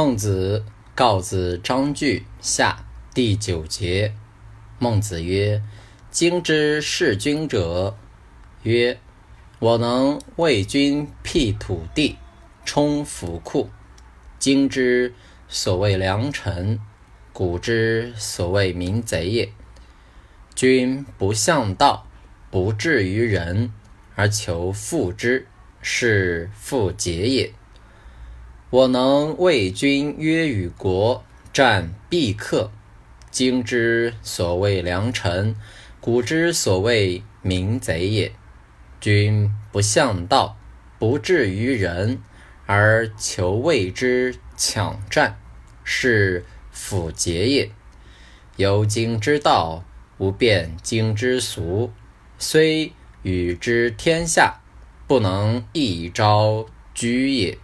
[0.00, 4.14] 孟子告子章句下第九节。
[4.78, 5.60] 孟子曰
[6.08, 7.96] ：“今之事君者，
[8.62, 9.00] 曰：
[9.58, 12.16] 我能为君辟土地，
[12.64, 13.70] 充府库。
[14.38, 15.12] 今之
[15.48, 16.78] 所谓良臣，
[17.32, 19.50] 古之所谓民贼也。
[20.54, 22.06] 君不向道，
[22.52, 23.72] 不至于仁，
[24.14, 25.48] 而求复之，
[25.82, 27.52] 是复节也。”
[28.70, 31.24] 我能为君约与国，
[31.54, 32.70] 战必克。
[33.30, 35.56] 今之所谓良臣，
[36.02, 38.30] 古之所谓民贼也。
[39.00, 40.58] 君不向道，
[40.98, 42.20] 不至于仁，
[42.66, 45.38] 而求为之抢战，
[45.82, 47.70] 是辅节也。
[48.56, 49.82] 由今之道，
[50.18, 51.90] 无变今之俗，
[52.38, 54.60] 虽与之天下，
[55.06, 57.56] 不能一朝居也。